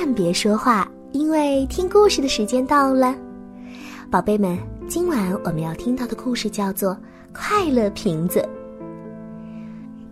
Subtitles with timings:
[0.00, 3.14] 万别说话，因为听故事的时间到了。
[4.10, 6.90] 宝贝们，今晚我们要听到的故事叫做
[7.32, 8.40] 《快乐瓶子》。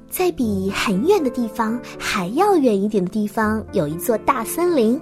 [0.08, 5.00] 在比很远的地方还要远一点的地方，有一座大森林。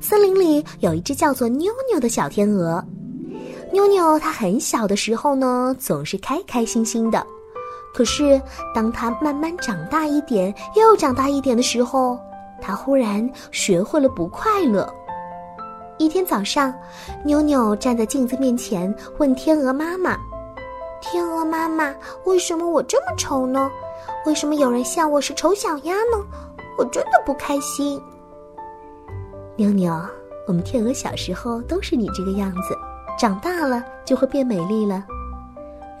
[0.00, 2.82] 森林里有一只叫做妞妞的小天鹅。
[3.72, 7.26] 妞妞她很小的时候呢，总是开开心心的。
[7.92, 8.40] 可是
[8.72, 12.16] 当她慢慢长大一点，又长大一点的时候，
[12.62, 14.88] 她忽然学会了不快乐。
[15.98, 16.72] 一天早上，
[17.24, 20.16] 妞妞站在镜子面前，问天鹅妈妈
[21.02, 23.70] ：“天鹅妈妈，为什么我这么丑呢？
[24.24, 26.24] 为什么有人笑我是丑小鸭呢？
[26.78, 28.00] 我真的不开心。”
[29.54, 29.92] 妞妞，
[30.48, 32.76] 我们天鹅小时候都是你这个样子，
[33.18, 35.04] 长大了就会变美丽了。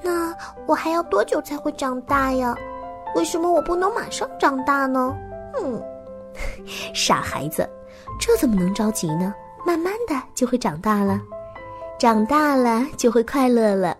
[0.02, 0.34] 那
[0.66, 2.56] 我还要多久才会长大呀？
[3.14, 5.14] 为什么我不能马上长大呢？
[5.62, 5.80] 嗯，
[6.94, 7.68] 傻孩子，
[8.18, 9.34] 这怎么能着急呢？
[9.64, 11.20] 慢慢的就会长大了，
[11.98, 13.96] 长大了就会快乐了。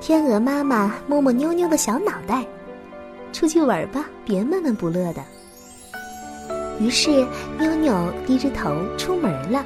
[0.00, 2.44] 天鹅妈妈摸摸妞妞的小脑袋，
[3.32, 5.22] 出去玩吧，别闷闷不乐的。
[6.78, 7.26] 于是
[7.58, 9.64] 妞妞低着头出门了，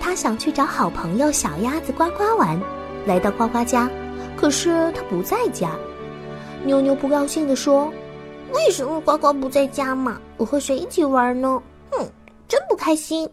[0.00, 2.60] 她想去找好朋友小鸭子呱呱玩。
[3.06, 3.90] 来到呱呱家，
[4.36, 5.70] 可是他不在家。
[6.64, 7.90] 妞妞不高兴地说
[8.52, 10.20] ：“为什么呱呱不在家嘛？
[10.38, 11.60] 我和谁一起玩呢？
[11.90, 12.08] 哼，
[12.48, 13.28] 真不开心。”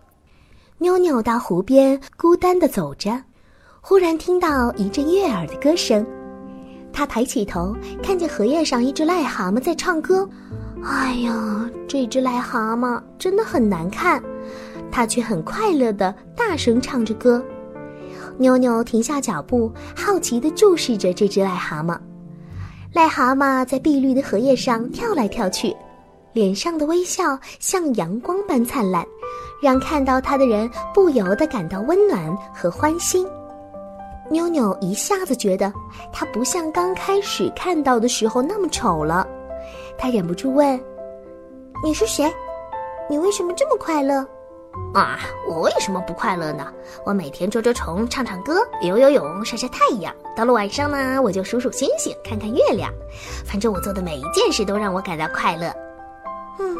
[0.77, 3.23] 妞妞到湖边孤单的走着，
[3.79, 6.05] 忽然听到一阵悦耳的歌声。
[6.91, 10.27] 她抬起头，看见荷叶上一只癞蛤蟆在唱歌。
[10.83, 14.21] 哎呀，这只癞蛤蟆真的很难看，
[14.91, 17.41] 它却很快乐的大声唱着歌。
[18.37, 21.97] 妞妞停下脚步，好奇地注视着这只癞蛤蟆。
[22.93, 25.75] 癞蛤蟆在碧绿的荷叶上跳来跳去。
[26.35, 29.07] 脸上的微笑像阳光般灿烂，
[29.61, 33.25] 让看到它的人不由得感到温暖和欢心。
[34.29, 35.71] 妞妞一下子觉得
[36.11, 39.25] 它不像刚开始看到的时候那么丑了，
[39.97, 40.77] 她忍不住问
[41.81, 42.29] ：“你是谁？
[43.09, 44.15] 你为什么这么快乐？”
[44.93, 46.67] 啊，我为什么不快乐呢？
[47.05, 50.13] 我每天捉捉虫，唱唱歌，游游泳，晒晒太阳。
[50.35, 52.91] 到了晚上呢，我就数数星星，看看月亮。
[53.45, 55.73] 反正我做的每一件事都让我感到快乐。
[56.59, 56.77] 嗯，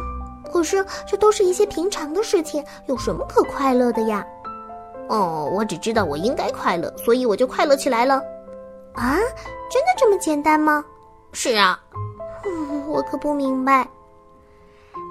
[0.52, 4.24] 可是这都是一些平常的事情，有什么可快乐的呀？
[5.08, 8.16] 哦，我只知道我应该快乐，所以我就快乐起来了。
[8.94, 9.16] 啊，
[9.70, 10.84] 真的这么简单吗？
[11.32, 11.78] 是啊。
[12.44, 13.86] 嗯，我可不明白。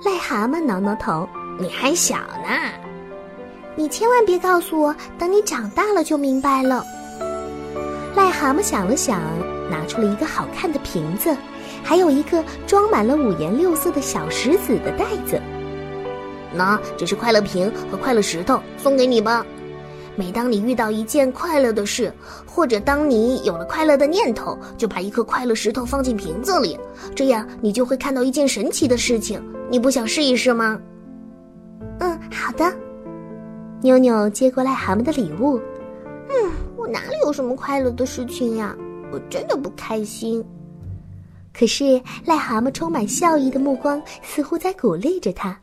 [0.04, 1.28] 癞蛤蟆挠挠头，
[1.60, 2.50] 你还小呢。
[3.76, 6.84] 你千万别告诉我，等你长大了就明白了。
[8.16, 9.22] 癞蛤蟆想了想，
[9.70, 11.36] 拿出了一个好看的瓶子。
[11.86, 15.40] 还有一个装满了五颜六色的小石子的袋子，
[16.52, 19.46] 那这是快乐瓶和快乐石头，送给你吧。
[20.16, 22.12] 每当你遇到一件快乐的事，
[22.48, 26.80] 或者当你有了快乐的念头，就把一颗快乐石头放进瓶子里，
[27.14, 29.40] 这样你就会看到一件神奇的事情。
[29.70, 30.80] 你不想试一试吗？
[32.00, 32.66] 嗯，好的。
[33.82, 35.60] 妞妞接过癞蛤蟆的礼物。
[36.30, 38.76] 嗯，我哪里有什么快乐的事情呀？
[39.12, 40.44] 我真的不开心。
[41.58, 45.58] 可是，癞蛤蟆充满笑意的目光似乎在鼓励着他。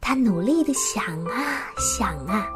[0.00, 2.48] 他努力的想啊想啊。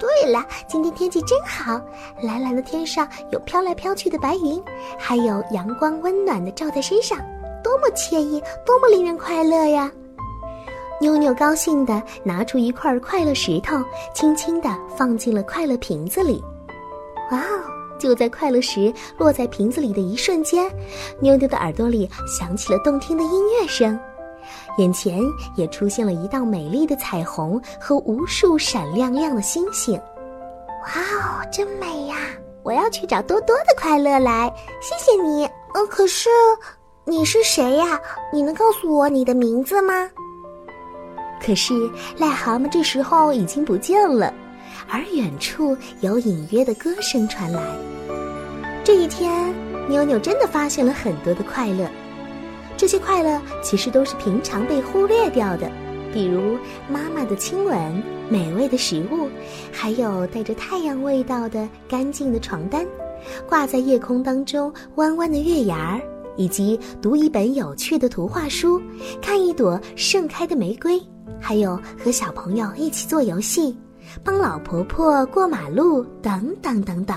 [0.00, 1.80] 对了，今天天气真好，
[2.22, 4.62] 蓝蓝的天上有飘来飘去的白云，
[4.98, 7.18] 还有阳光温暖的照在身上，
[7.62, 9.90] 多么惬意，多么令人快乐呀！
[11.00, 13.76] 妞妞高兴的拿出一块快乐石头，
[14.14, 16.42] 轻轻的放进了快乐瓶子里。
[17.30, 17.77] 哇哦！
[17.98, 20.70] 就在快乐时落在瓶子里的一瞬间，
[21.20, 23.98] 妞妞的耳朵里响起了动听的音乐声，
[24.78, 25.20] 眼前
[25.56, 29.94] 也出现了一道美丽的彩虹和无数闪亮亮的星星。
[29.94, 32.16] 哇哦，真美呀！
[32.62, 35.44] 我要去找多多的快乐来，谢谢你。
[35.74, 36.28] 呃，可是
[37.04, 38.00] 你是谁呀？
[38.32, 40.08] 你能告诉我你的名字吗？
[41.44, 41.72] 可是
[42.18, 44.32] 癞蛤蟆这时候已经不见了。
[44.88, 47.62] 而远处有隐约的歌声传来。
[48.82, 49.54] 这一天，
[49.88, 51.88] 妞妞真的发现了很多的快乐。
[52.76, 55.70] 这些快乐其实都是平常被忽略掉的，
[56.12, 56.56] 比如
[56.88, 59.28] 妈妈的亲吻、美味的食物，
[59.72, 62.86] 还有带着太阳味道的干净的床单，
[63.48, 66.00] 挂在夜空当中弯弯的月牙儿，
[66.36, 68.80] 以及读一本有趣的图画书，
[69.20, 71.02] 看一朵盛开的玫瑰，
[71.40, 73.76] 还有和小朋友一起做游戏。
[74.24, 77.16] 帮老婆婆过马路，等等等等，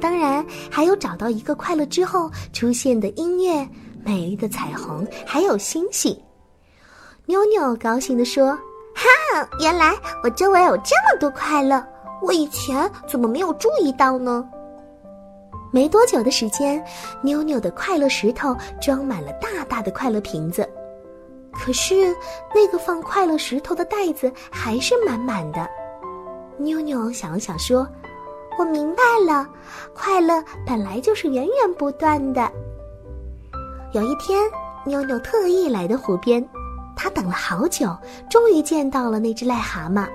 [0.00, 3.68] 当然还有找到一个快乐之后出现的音乐、
[4.04, 6.16] 美丽的彩虹，还有星星。
[7.26, 8.58] 妞妞高兴地说
[8.94, 11.84] ：“哈，原来我周围有这么多快乐，
[12.22, 14.44] 我以前怎么没有注意到呢？
[15.72, 16.84] 没多久的时间，
[17.22, 20.68] 妞妞的快乐石头装满了大大的快乐瓶子，
[21.52, 22.12] 可是
[22.52, 25.68] 那个放快乐石头的袋子还是满满的。
[26.60, 27.88] 妞妞想了想说
[28.58, 29.48] ：“我明白了，
[29.94, 32.50] 快乐本来就是源源不断的。”
[33.92, 34.38] 有一天，
[34.84, 36.46] 妞妞特意来到湖边，
[36.94, 37.96] 她等了好久，
[38.28, 40.06] 终于见到了那只癞蛤蟆。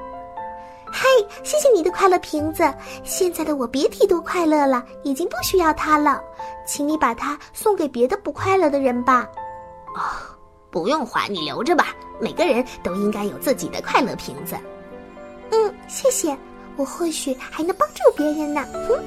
[0.86, 1.04] 嘿，
[1.44, 2.72] 谢谢你的快乐瓶子！
[3.04, 6.22] 现在的我别提多快乐了，已经不需要它了，
[6.66, 9.28] 请你把它送给别的不快乐的人吧。
[9.96, 10.00] 哦，
[10.70, 11.88] 不用还，你留着吧。
[12.22, 14.56] 每个人都应该有自己的快乐瓶子。
[15.96, 16.38] 嗯，谢谢，
[16.76, 18.62] 我或许还能帮助别人呢。
[18.88, 19.00] 哼，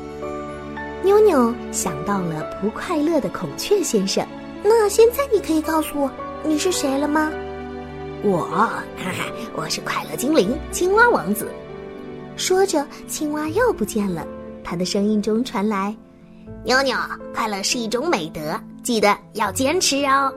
[1.05, 4.26] 妞妞想到了不快乐的孔雀先生。
[4.64, 6.11] 那现在你可以告诉我
[6.43, 7.31] 你是谁了吗？
[8.25, 9.12] 我，哈哈，
[9.55, 11.49] 我是快乐精灵青蛙王子。
[12.37, 14.26] 说着，青蛙又不见了。
[14.64, 15.94] 他的声音中传来
[16.64, 16.96] ：“妞妞，
[17.34, 20.32] 快乐是一种美德，记得要坚持哦。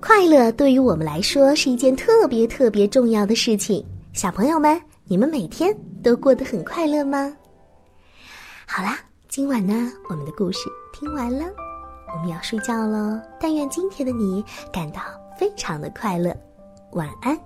[0.00, 3.84] 快乐对于我们来说是一件特别特别重要的事情。
[4.12, 7.36] 小朋友们，你们每天都过得很快乐吗？
[8.66, 8.98] 好啦，
[9.28, 10.60] 今晚呢，我们的故事
[10.94, 11.44] 听完了，
[12.14, 13.20] 我们要睡觉喽。
[13.38, 14.42] 但愿今天的你
[14.72, 15.02] 感到
[15.38, 16.34] 非常的快乐，
[16.92, 17.38] 晚安。